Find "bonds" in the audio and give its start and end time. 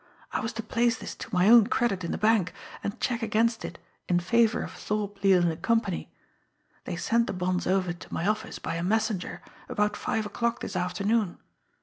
7.33-7.67